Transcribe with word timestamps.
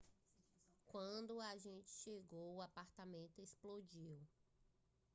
quando 0.87 1.35
o 1.35 1.41
agente 1.41 1.91
chegou 1.91 2.55
o 2.55 2.61
apartamento 2.63 3.39
explodiu 3.39 4.19